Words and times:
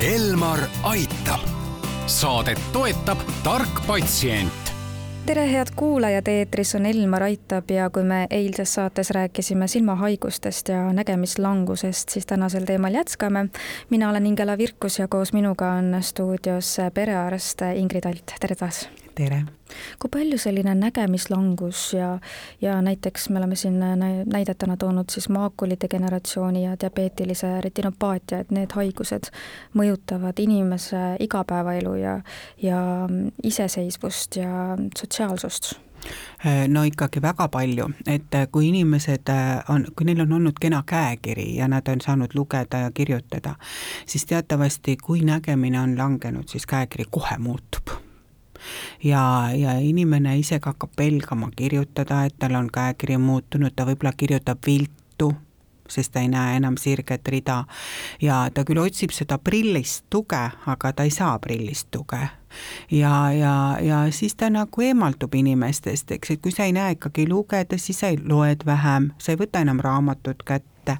Elmar 0.00 0.58
aitab. 0.82 1.42
Saadet 2.06 2.60
toetab 2.72 3.20
tark 3.44 3.82
patsient 3.86 4.70
tere, 5.28 5.44
head 5.52 5.68
kuulajad, 5.76 6.26
eetris 6.26 6.72
on 6.74 6.86
Elmar 6.88 7.22
Aitab 7.22 7.68
ja 7.70 7.90
kui 7.92 8.02
me 8.02 8.22
eilses 8.30 8.72
saates 8.74 9.10
rääkisime 9.10 9.68
silmahaigustest 9.68 10.72
ja 10.72 10.92
nägemislangusest, 10.92 12.08
siis 12.08 12.26
tänasel 12.26 12.64
teemal 12.64 12.94
jätkame. 12.94 13.46
mina 13.90 14.10
olen 14.10 14.26
Ingela 14.26 14.58
Virkus 14.58 14.98
ja 14.98 15.08
koos 15.08 15.32
minuga 15.32 15.68
on 15.72 15.96
stuudios 16.00 16.76
perearst 16.94 17.62
Ingrid 17.74 18.04
Alt, 18.04 18.32
tere 18.40 18.54
taas! 18.54 18.88
Tere! 19.20 19.42
kui 20.02 20.10
palju 20.10 20.38
selline 20.40 20.72
nägemislangus 20.74 21.92
ja, 21.94 22.14
ja 22.60 22.78
näiteks 22.82 23.28
me 23.30 23.38
oleme 23.38 23.56
siin 23.56 23.78
näidetena 24.26 24.76
toonud 24.76 25.12
siis 25.12 25.28
maakuli-degeneratsiooni 25.28 26.64
ja 26.64 26.76
diabeetilise 26.80 27.52
retinopaatia, 27.60 28.40
et 28.40 28.50
need 28.50 28.74
haigused 28.74 29.30
mõjutavad 29.78 30.42
inimese 30.42 31.04
igapäevaelu 31.20 31.94
ja, 32.00 32.16
ja 32.62 32.80
iseseisvust 33.42 34.40
ja 34.42 34.74
sotsiaalsust? 34.98 35.72
No 36.72 36.82
ikkagi 36.88 37.20
väga 37.22 37.46
palju, 37.52 37.90
et 38.08 38.36
kui 38.52 38.70
inimesed 38.72 39.30
on, 39.68 39.84
kui 39.96 40.08
neil 40.08 40.24
on 40.24 40.32
olnud 40.40 40.58
kena 40.60 40.80
käekiri 40.86 41.50
ja 41.60 41.68
nad 41.68 41.88
on 41.92 42.00
saanud 42.00 42.34
lugeda 42.34 42.86
ja 42.86 42.90
kirjutada, 42.90 43.54
siis 44.06 44.24
teatavasti, 44.26 44.96
kui 44.96 45.20
nägemine 45.20 45.80
on 45.80 45.98
langenud, 45.98 46.48
siis 46.48 46.66
käekiri 46.66 47.04
kohe 47.10 47.38
muutub 47.38 48.00
ja, 49.04 49.50
ja 49.56 49.78
inimene 49.78 50.38
ise 50.38 50.60
ka 50.60 50.74
hakkab 50.74 50.96
pelgama 50.96 51.50
kirjutada, 51.56 52.24
et 52.24 52.36
tal 52.38 52.58
on 52.58 52.70
käekiri 52.72 53.18
muutunud, 53.18 53.72
ta 53.76 53.86
võib-olla 53.88 54.12
kirjutab 54.16 54.58
viltu, 54.66 55.32
sest 55.90 56.12
ta 56.14 56.24
ei 56.24 56.28
näe 56.32 56.56
enam 56.56 56.76
sirget 56.80 57.28
rida. 57.28 57.64
Ja 58.22 58.46
ta 58.54 58.64
küll 58.64 58.80
otsib 58.82 59.14
seda 59.14 59.38
prillist 59.38 60.06
tuge, 60.10 60.42
aga 60.66 60.92
ta 60.92 61.06
ei 61.06 61.14
saa 61.14 61.38
prillist 61.38 61.90
tuge. 61.90 62.28
Ja, 62.90 63.32
ja, 63.32 63.78
ja 63.80 64.10
siis 64.10 64.34
ta 64.34 64.50
nagu 64.50 64.82
eemaldub 64.82 65.34
inimestest, 65.34 66.10
eks, 66.10 66.34
et 66.34 66.42
kui 66.42 66.52
sa 66.54 66.66
ei 66.66 66.74
näe 66.74 66.96
ikkagi 66.96 67.28
lugeda, 67.30 67.78
siis 67.78 68.02
sa 68.02 68.10
loed 68.24 68.66
vähem, 68.66 69.12
sa 69.18 69.32
ei 69.32 69.38
võta 69.38 69.62
enam 69.62 69.78
raamatut 69.78 70.42
kätte, 70.42 70.96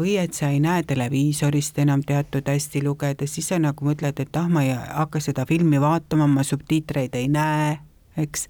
või 0.00 0.16
et 0.18 0.34
sa 0.34 0.50
ei 0.50 0.58
näe 0.60 0.82
televiisorist 0.82 1.78
enam 1.78 2.02
teatud 2.02 2.48
hästi 2.50 2.82
lugeda, 2.82 3.26
siis 3.30 3.52
sa 3.52 3.60
nagu 3.62 3.86
mõtled, 3.86 4.18
et 4.18 4.40
ah, 4.40 4.48
ma 4.50 4.66
ei 4.66 4.74
hakka 4.74 5.22
seda 5.22 5.46
filmi 5.46 5.78
vaatama, 5.80 6.26
ma 6.26 6.42
subtiitreid 6.42 7.14
ei 7.14 7.30
näe 7.30 7.76
eks. 8.18 8.46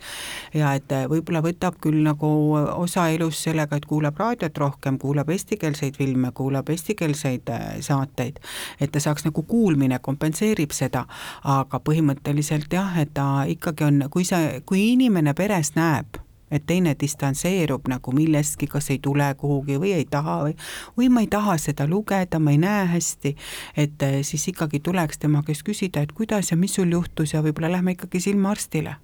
ja 0.54 0.72
et 0.78 0.92
äh, 0.92 1.06
võib-olla 1.10 1.42
võtab 1.44 1.78
küll 1.82 2.02
nagu 2.04 2.28
osa 2.74 3.08
elus 3.14 3.42
sellega, 3.46 3.78
et 3.78 3.88
kuulab 3.88 4.18
raadiot 4.20 4.58
rohkem, 4.58 4.98
kuulab 4.98 5.30
eestikeelseid 5.34 5.98
filme, 5.98 6.32
kuulab 6.36 6.70
eestikeelseid 6.72 7.52
äh, 7.54 7.66
saateid, 7.84 8.40
et 8.80 8.92
ta 8.92 9.02
saaks 9.02 9.28
nagu 9.28 9.42
kuulmine 9.48 10.00
kompenseerib 10.02 10.72
seda, 10.76 11.04
aga 11.44 11.82
põhimõtteliselt 11.84 12.72
jah, 12.72 12.96
et 13.00 13.14
ta 13.14 13.44
ikkagi 13.48 13.88
on, 13.88 14.06
kui 14.12 14.26
sa, 14.28 14.40
kui 14.66 14.92
inimene 14.94 15.34
peres 15.38 15.74
näeb, 15.76 16.20
et 16.50 16.64
teine 16.66 16.94
distantseerub 17.00 17.88
nagu 17.88 18.12
millestki, 18.16 18.68
kas 18.70 18.90
ei 18.92 19.00
tule 19.02 19.26
kuhugi 19.38 19.78
või 19.80 19.92
ei 19.98 20.06
taha 20.10 20.38
või, 20.46 20.54
või 20.96 21.10
ma 21.12 21.24
ei 21.24 21.30
taha 21.32 21.58
seda 21.60 21.86
lugeda, 21.88 22.40
ma 22.40 22.54
ei 22.54 22.62
näe 22.62 22.86
hästi, 22.94 23.34
et 23.76 24.06
äh, 24.06 24.20
siis 24.22 24.48
ikkagi 24.52 24.80
tuleks 24.80 25.20
tema 25.24 25.42
käest 25.46 25.66
küsida, 25.66 26.02
et 26.02 26.12
kuidas 26.16 26.52
ja 26.52 26.56
mis 26.56 26.74
sul 26.78 26.92
juhtus 26.92 27.34
ja 27.34 27.44
võib-olla 27.44 27.72
lähme 27.78 27.96
ikkagi 27.96 28.20
silmaarstile 28.30 28.96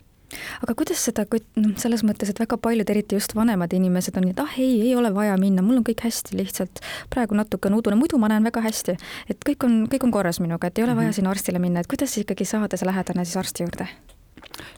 aga 0.63 0.75
kuidas 0.79 1.03
seda, 1.05 1.27
noh, 1.61 1.75
selles 1.81 2.05
mõttes, 2.07 2.31
et 2.31 2.41
väga 2.41 2.59
paljud, 2.61 2.91
eriti 2.91 3.19
just 3.19 3.35
vanemad 3.37 3.73
inimesed 3.77 4.17
on 4.19 4.27
nii, 4.29 4.35
et 4.37 4.43
ah 4.43 4.57
ei, 4.59 4.81
ei 4.89 4.95
ole 4.97 5.13
vaja 5.15 5.37
minna, 5.41 5.63
mul 5.63 5.81
on 5.81 5.87
kõik 5.87 6.05
hästi, 6.07 6.37
lihtsalt 6.39 6.83
praegu 7.13 7.39
natuke 7.39 7.71
on 7.71 7.79
udune, 7.79 7.99
muidu 8.01 8.19
ma 8.19 8.31
näen 8.33 8.47
väga 8.47 8.65
hästi. 8.65 8.97
et 9.31 9.47
kõik 9.47 9.69
on, 9.69 9.79
kõik 9.93 10.09
on 10.09 10.15
korras 10.15 10.41
minuga, 10.41 10.69
et 10.69 10.79
ei 10.79 10.85
ole 10.85 10.93
mm 10.93 10.95
-hmm. 10.95 10.97
vaja 10.97 11.09
mhm. 11.09 11.15
sinna 11.15 11.31
arstile 11.31 11.59
minna, 11.59 11.81
et 11.81 11.87
kuidas 11.87 12.19
ikkagi 12.19 12.45
saada 12.45 12.77
see 12.77 12.87
lähedane 12.87 13.25
siis 13.25 13.37
arsti 13.37 13.63
juurde? 13.63 13.89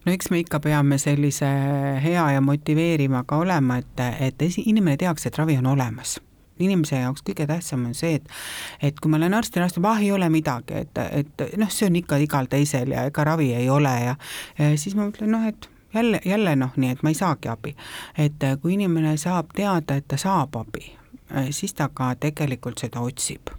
no 0.07 0.13
eks 0.13 0.31
me 0.31 0.39
ikka 0.39 0.61
peame 0.61 0.99
sellise 0.99 1.47
hea 2.05 2.31
ja 2.33 2.41
motiveerima 2.41 3.25
ka 3.27 3.37
olema, 3.37 3.79
et, 3.79 4.01
et 4.21 4.43
inimene 4.67 4.97
teaks, 4.97 5.27
et 5.27 5.39
ravi 5.39 5.59
on 5.59 5.67
olemas 5.67 6.21
inimese 6.59 7.01
jaoks 7.01 7.25
kõige 7.27 7.47
tähtsam 7.47 7.87
on 7.89 7.95
see, 7.95 8.17
et 8.21 8.29
et 8.91 9.01
kui 9.01 9.11
ma 9.13 9.21
lähen 9.21 9.37
arstile, 9.37 9.65
arst 9.67 9.79
ütleb, 9.79 9.89
ah 9.91 10.03
ei 10.03 10.13
ole 10.13 10.29
midagi, 10.33 10.83
et, 10.85 10.99
et 10.99 11.47
noh, 11.61 11.71
see 11.73 11.89
on 11.91 11.97
ikka 12.01 12.21
igal 12.23 12.51
teisel 12.51 12.95
ja 12.97 13.07
ega 13.11 13.25
ravi 13.25 13.53
ei 13.55 13.71
ole 13.71 13.95
ja, 14.05 14.17
ja 14.59 14.71
siis 14.77 14.97
ma 14.97 15.09
mõtlen 15.09 15.33
noh, 15.33 15.47
et 15.49 15.69
jälle, 15.95 16.21
jälle 16.25 16.57
noh, 16.57 16.73
nii 16.77 16.95
et 16.97 17.03
ma 17.03 17.13
ei 17.13 17.19
saagi 17.19 17.49
abi. 17.49 17.77
et 18.19 18.49
kui 18.63 18.75
inimene 18.75 19.17
saab 19.17 19.53
teada, 19.57 19.97
et 19.97 20.09
ta 20.09 20.19
saab 20.21 20.57
abi, 20.57 20.91
siis 21.51 21.75
ta 21.75 21.89
ka 21.93 22.15
tegelikult 22.21 22.79
seda 22.83 23.01
otsib 23.01 23.55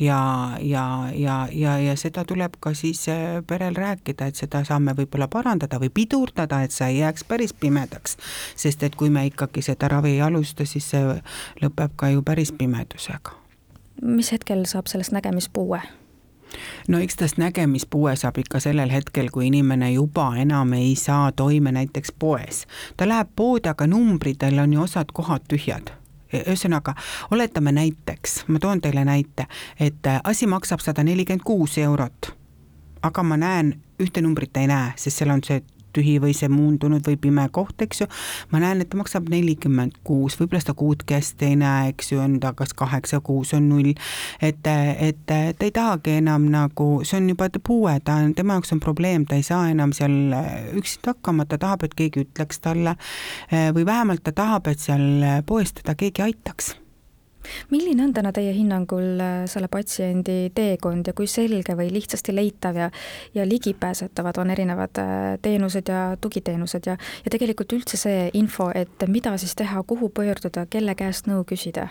ja, 0.00 0.50
ja, 0.60 1.10
ja, 1.14 1.48
ja, 1.52 1.78
ja 1.78 1.96
seda 1.96 2.24
tuleb 2.24 2.56
ka 2.60 2.74
siis 2.74 3.08
äh, 3.08 3.42
perel 3.46 3.74
rääkida, 3.74 4.26
et 4.26 4.36
seda 4.36 4.64
saame 4.64 4.94
võib-olla 4.96 5.28
parandada 5.28 5.80
või 5.82 5.90
pidurdada, 5.94 6.62
et 6.62 6.72
see 6.74 6.92
ei 6.92 6.98
jääks 6.98 7.24
päris 7.28 7.52
pimedaks. 7.52 8.16
sest 8.56 8.82
et 8.82 8.94
kui 8.96 9.10
me 9.10 9.26
ikkagi 9.26 9.62
seda 9.62 9.88
ravi 9.88 10.16
ei 10.16 10.22
alusta, 10.22 10.66
siis 10.66 10.90
see 10.90 11.18
lõpeb 11.62 11.96
ka 11.96 12.08
ju 12.08 12.22
päris 12.22 12.52
pimedusega. 12.52 13.36
mis 14.02 14.32
hetkel 14.32 14.64
saab 14.66 14.86
sellest 14.86 15.12
nägemispuue? 15.12 15.80
no 16.88 16.98
eks 16.98 17.16
tast 17.16 17.38
nägemispuue 17.38 18.16
saab 18.16 18.38
ikka 18.38 18.60
sellel 18.60 18.90
hetkel, 18.90 19.30
kui 19.30 19.46
inimene 19.46 19.92
juba 19.92 20.32
enam 20.36 20.72
ei 20.72 20.94
saa 20.94 21.32
toime 21.32 21.72
näiteks 21.72 22.12
poes. 22.18 22.66
ta 22.96 23.08
läheb 23.08 23.28
poodi, 23.36 23.68
aga 23.68 23.86
numbridel 23.86 24.58
on 24.58 24.72
ju 24.72 24.82
osad 24.82 25.12
kohad 25.12 25.46
tühjad 25.48 26.03
ühesõnaga, 26.42 26.94
oletame 27.30 27.72
näiteks, 27.72 28.44
ma 28.48 28.58
toon 28.58 28.80
teile 28.80 29.04
näite, 29.04 29.46
et 29.80 30.06
äh, 30.06 30.20
asi 30.24 30.46
maksab 30.50 30.82
sada 30.84 31.04
nelikümmend 31.04 31.44
kuus 31.44 31.78
eurot, 31.78 32.32
aga 33.02 33.22
ma 33.22 33.38
näen, 33.40 33.74
ühte 34.02 34.22
numbrit 34.24 34.56
ei 34.56 34.66
näe, 34.66 34.92
sest 34.96 35.22
seal 35.22 35.30
on 35.30 35.44
see 35.46 35.62
tühi 35.94 36.16
või 36.22 36.34
see 36.36 36.50
muundunud 36.52 37.04
või 37.06 37.18
pime 37.20 37.46
koht, 37.54 37.76
eks 37.84 38.04
ju, 38.04 38.08
ma 38.52 38.60
näen, 38.62 38.82
et 38.82 38.90
ta 38.92 38.98
maksab 39.00 39.30
nelikümmend 39.32 40.00
kuus, 40.06 40.38
võib-olla 40.40 40.62
seda 40.62 40.76
kuutkest 40.78 41.42
ei 41.46 41.56
näe, 41.60 41.92
eks 41.94 42.12
ju, 42.12 42.20
on 42.24 42.38
ta 42.42 42.54
kas 42.56 42.74
kaheksa, 42.76 43.20
kuus 43.24 43.54
on 43.56 43.68
null, 43.70 43.94
et, 44.42 44.66
et 44.66 45.24
ta 45.26 45.40
ei 45.50 45.74
tahagi 45.74 46.18
enam 46.20 46.48
nagu, 46.52 46.88
see 47.06 47.20
on 47.20 47.32
juba 47.32 47.50
puue, 47.64 47.96
ta 48.04 48.20
on, 48.22 48.34
tema 48.36 48.58
jaoks 48.58 48.74
on 48.76 48.82
probleem, 48.84 49.26
ta 49.28 49.38
ei 49.38 49.46
saa 49.46 49.68
enam 49.72 49.94
seal 49.96 50.34
üksinda 50.74 51.14
hakkama, 51.14 51.48
ta 51.48 51.60
tahab, 51.62 51.86
et 51.86 51.98
keegi 51.98 52.26
ütleks 52.26 52.62
talle 52.64 52.96
või 53.50 53.86
vähemalt 53.86 54.24
ta 54.26 54.34
tahab, 54.36 54.70
et 54.70 54.82
seal 54.82 55.44
poes 55.46 55.74
teda 55.76 55.96
keegi 55.98 56.24
aitaks 56.28 56.74
milline 57.70 58.04
on 58.04 58.14
täna 58.14 58.32
teie 58.32 58.52
hinnangul 58.56 59.20
äh, 59.20 59.34
selle 59.50 59.68
patsiendi 59.72 60.50
teekond 60.54 61.06
ja 61.06 61.16
kui 61.16 61.26
selge 61.30 61.76
või 61.78 61.90
lihtsasti 61.94 62.34
leitav 62.34 62.78
ja, 62.78 62.90
ja 63.34 63.48
ligipääsetavad 63.48 64.38
on 64.42 64.54
erinevad 64.54 65.02
äh, 65.02 65.26
teenused 65.42 65.88
ja 65.88 66.06
tugiteenused 66.20 66.86
ja, 66.86 66.96
ja 67.24 67.34
tegelikult 67.34 67.72
üldse 67.76 68.00
see 68.00 68.30
info, 68.34 68.70
et 68.74 69.08
mida 69.08 69.36
siis 69.38 69.54
teha, 69.58 69.82
kuhu 69.86 70.10
pöörduda, 70.14 70.66
kelle 70.70 70.94
käest 70.98 71.30
nõu 71.30 71.44
küsida? 71.48 71.88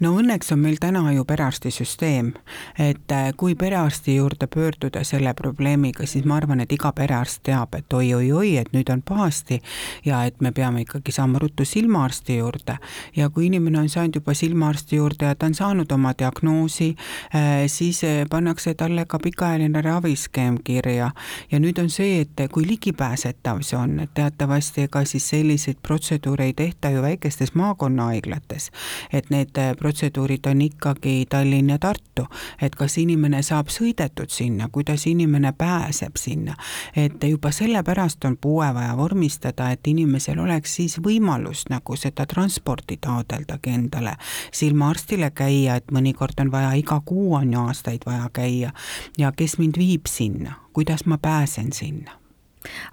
No 0.00 0.12
õnneks 0.18 0.52
on 0.52 0.62
meil 0.62 0.76
täna 0.80 1.12
ju 1.12 1.24
perearstisüsteem, 1.28 2.32
et 2.78 3.12
äh, 3.12 3.30
kui 3.36 3.54
perearsti 3.58 4.16
juurde 4.16 4.46
pöörduda 4.46 5.04
selle 5.04 5.34
probleemiga, 5.34 6.06
siis 6.06 6.24
ma 6.24 6.36
arvan, 6.38 6.60
et 6.60 6.72
iga 6.72 6.92
perearst 6.92 7.42
teab, 7.48 7.74
et 7.78 7.92
oi-oi-oi, 7.92 8.56
et 8.60 8.72
nüüd 8.72 8.90
on 8.92 9.02
pahasti 9.02 9.60
ja 10.04 10.24
et 10.28 10.40
me 10.40 10.52
peame 10.52 10.84
ikkagi 10.84 11.12
saama 11.12 11.38
ruttu 11.42 11.64
silmaarsti 11.64 12.38
juurde. 12.38 12.78
ja 13.16 13.28
kui 13.30 13.46
inimene 13.46 13.78
on 13.78 13.88
saanud 13.88 14.14
juba 14.14 14.34
silmaarsti 14.34 14.96
juurde 14.96 15.26
ja 15.26 15.34
ta 15.34 15.46
on 15.46 15.54
saanud 15.54 15.92
oma 15.92 16.14
diagnoosi, 16.18 16.94
äh, 17.34 17.66
siis 17.66 18.04
äh, 18.04 18.24
pannakse 18.30 18.74
talle 18.74 19.04
ka 19.04 19.18
pikaajaline 19.18 19.82
raviskeem 19.82 20.58
kirja 20.64 21.10
ja 21.50 21.58
nüüd 21.58 21.80
on 21.82 21.90
see, 21.90 22.20
et 22.20 22.48
kui 22.52 22.66
ligipääsetav 22.66 23.62
see 23.62 23.78
on, 23.78 23.98
et 24.00 24.14
teatavasti 24.14 24.86
ega 24.86 25.04
siis 25.04 25.28
selliseid 25.28 25.80
protseduure 25.82 26.44
ei 26.44 26.52
tehta 26.52 26.90
ju 26.90 27.02
väikestes 27.02 27.54
maakonnahaiglates, 27.54 28.70
et 29.12 29.30
need 29.30 29.47
need 29.56 29.78
protseduurid 29.78 30.46
on 30.46 30.60
ikkagi 30.62 31.26
Tallinn 31.30 31.70
ja 31.70 31.78
Tartu, 31.78 32.26
et 32.62 32.74
kas 32.76 32.98
inimene 32.98 33.42
saab 33.42 33.72
sõidetud 33.72 34.30
sinna, 34.32 34.68
kuidas 34.72 35.06
inimene 35.06 35.52
pääseb 35.58 36.16
sinna, 36.16 36.56
et 36.96 37.24
juba 37.24 37.52
sellepärast 37.54 38.24
on 38.24 38.36
puue 38.36 38.68
vaja 38.74 38.96
vormistada, 38.96 39.70
et 39.70 39.86
inimesel 39.86 40.38
oleks 40.38 40.76
siis 40.76 40.98
võimalus 41.04 41.66
nagu 41.70 41.96
seda 41.96 42.26
transporti 42.26 42.98
taodeldagi 43.00 43.74
endale, 43.74 44.14
silmaarstile 44.52 45.30
käia, 45.30 45.78
et 45.78 45.92
mõnikord 45.92 46.40
on 46.40 46.52
vaja, 46.52 46.72
iga 46.78 47.00
kuu 47.04 47.34
on 47.34 47.52
ju 47.52 47.66
aastaid 47.66 48.06
vaja 48.06 48.30
käia. 48.32 48.72
Ja 49.18 49.32
kes 49.32 49.58
mind 49.58 49.78
viib 49.78 50.06
sinna, 50.06 50.60
kuidas 50.72 51.06
ma 51.06 51.18
pääsen 51.18 51.72
sinna 51.72 52.27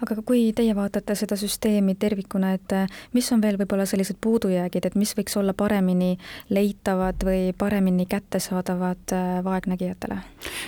aga 0.02 0.22
kui 0.26 0.54
teie 0.56 0.76
vaatate 0.76 1.16
seda 1.16 1.38
süsteemi 1.40 1.96
tervikuna, 2.00 2.54
et 2.58 2.76
äh, 2.76 2.88
mis 3.14 3.32
on 3.34 3.42
veel 3.42 3.60
võib-olla 3.60 3.86
sellised 3.90 4.20
puudujäägid, 4.22 4.86
et 4.86 4.96
mis 4.96 5.16
võiks 5.18 5.38
olla 5.40 5.54
paremini 5.54 6.16
leitavad 6.50 7.26
või 7.26 7.54
paremini 7.58 8.06
kättesaadavad 8.10 9.16
äh, 9.16 9.44
vaegnägijatele? 9.44 10.20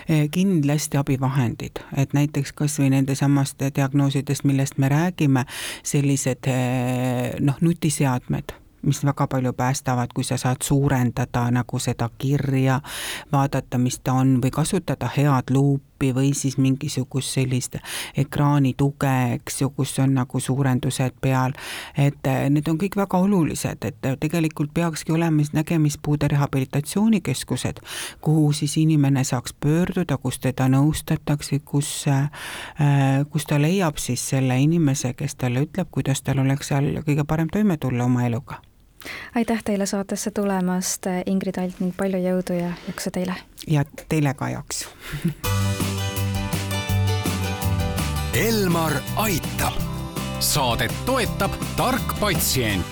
Eh, 0.09 0.27
kindlasti 0.31 0.97
abivahendid, 0.97 1.83
et 1.97 2.13
näiteks 2.17 2.53
kas 2.53 2.79
või 2.81 2.91
nendesamast 2.95 3.63
diagnoosidest, 3.75 4.45
millest 4.47 4.77
me 4.77 4.89
räägime, 4.89 5.45
sellised 5.83 6.47
noh, 7.43 7.59
nutiseadmed 7.61 8.55
mis 8.87 9.05
väga 9.05 9.27
palju 9.27 9.53
päästavad, 9.53 10.07
kui 10.15 10.23
sa 10.23 10.37
saad 10.37 10.63
suurendada 10.63 11.51
nagu 11.51 11.79
seda 11.79 12.09
kirja, 12.17 12.79
vaadata, 13.31 13.77
mis 13.77 13.99
ta 13.99 14.13
on 14.13 14.37
või 14.43 14.51
kasutada 14.53 15.09
head 15.17 15.51
luupi 15.97 16.13
või 16.13 16.33
siis 16.33 16.57
mingisugust 16.57 17.33
sellist 17.33 17.77
ekraani 18.17 18.73
tuge, 18.77 19.33
eks 19.35 19.61
ju, 19.61 19.69
kus 19.69 19.99
on 19.99 20.13
nagu 20.13 20.39
suurendused 20.39 21.13
peal. 21.21 21.53
et 21.97 22.27
eh, 22.27 22.49
need 22.49 22.67
on 22.67 22.77
kõik 22.77 22.95
väga 22.95 23.17
olulised, 23.17 23.85
et 23.85 24.19
tegelikult 24.19 24.73
peakski 24.73 25.11
olema 25.11 25.41
siis 25.41 25.53
nägemispuude 25.53 26.27
rehabilitatsioonikeskused, 26.27 27.79
kuhu 28.21 28.53
siis 28.53 28.77
inimene 28.77 29.23
saaks 29.23 29.53
pöörduda, 29.53 30.17
kus 30.17 30.39
teda 30.39 30.67
nõustatakse, 30.67 31.59
kus, 31.65 32.05
eh, 32.07 33.25
kus 33.31 33.45
ta 33.45 33.59
leiab 33.59 33.97
siis 33.97 34.29
selle 34.29 34.59
inimese, 34.59 35.13
kes 35.13 35.35
talle 35.35 35.65
ütleb, 35.65 35.87
kuidas 35.91 36.21
tal 36.21 36.39
oleks 36.39 36.67
seal 36.67 37.01
kõige 37.05 37.25
parem 37.25 37.49
toime 37.49 37.77
tulla 37.77 38.05
oma 38.05 38.25
eluga 38.25 38.61
aitäh 39.35 39.63
teile 39.63 39.85
saatesse 39.85 40.31
tulemast, 40.31 41.05
Ingrid 41.25 41.57
Alt 41.61 41.79
ning 41.79 41.93
palju 41.97 42.21
jõudu 42.23 42.57
ja 42.59 42.71
jaksu 42.87 43.11
teile! 43.11 43.35
ja 43.67 43.85
teile 44.09 44.33
ka 44.33 44.49
jaksu! 44.49 44.89
Elmar 48.37 48.93
aitab, 49.15 49.79
saadet 50.39 50.93
toetab 51.05 51.51
tark 51.77 52.19
patsient 52.19 52.86